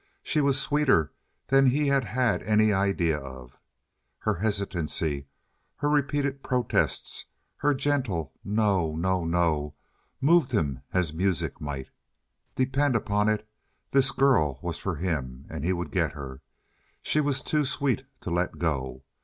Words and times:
She 0.23 0.41
was 0.41 0.59
sweeter 0.59 1.11
than 1.49 1.67
he 1.67 1.89
had 1.89 2.05
had 2.05 2.41
any 2.41 2.73
idea 2.73 3.19
of. 3.19 3.59
Her 4.17 4.33
hesitancy, 4.33 5.27
her 5.75 5.89
repeated 5.91 6.41
protests, 6.41 7.25
her 7.57 7.75
gentle 7.75 8.33
"no, 8.43 8.95
no, 8.95 9.23
no" 9.25 9.75
moved 10.19 10.53
him 10.53 10.81
as 10.91 11.13
music 11.13 11.61
might. 11.61 11.91
Depend 12.55 12.95
upon 12.95 13.29
it, 13.29 13.47
this 13.91 14.09
girl 14.09 14.57
was 14.63 14.79
for 14.79 14.95
him, 14.95 15.45
and 15.51 15.63
he 15.63 15.71
would 15.71 15.91
get 15.91 16.13
her. 16.13 16.41
She 17.03 17.21
was 17.21 17.43
too 17.43 17.63
sweet 17.63 18.03
to 18.21 18.31
let 18.31 18.57
go. 18.57 19.03